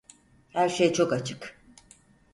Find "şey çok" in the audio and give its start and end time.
0.69-1.13